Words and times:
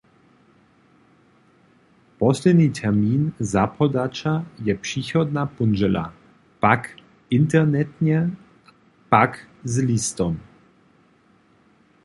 Posledni 2.21 2.69
termin 2.79 3.27
zapodaća 3.49 4.33
je 4.69 4.75
přichodna 4.87 5.43
póndźela, 5.57 6.05
pak 6.59 6.89
internetnje 7.39 8.19
pak 9.13 9.39
z 9.63 9.75
listom. 9.91 10.33